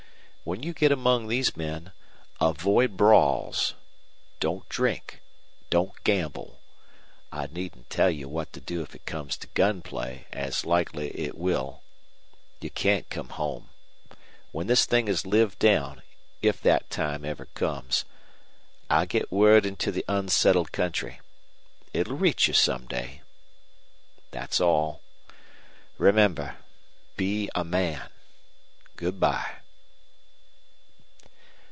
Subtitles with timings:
[0.43, 1.91] When you get among these men
[2.41, 3.75] avoid brawls.
[4.39, 5.21] Don't drink;
[5.69, 6.59] don't gamble.
[7.31, 11.09] I needn't tell you what to do if it comes to gun play, as likely
[11.17, 11.83] it will.
[12.59, 13.69] You can't come home.
[14.51, 16.01] When this thing is lived down,
[16.41, 18.03] if that time ever comes,
[18.89, 21.21] I'll get word into the unsettled country.
[21.93, 23.21] It'll reach you some day.
[24.31, 25.01] That's all.
[25.99, 26.57] Remember,
[27.15, 28.09] be a man.
[28.95, 29.57] Goodby."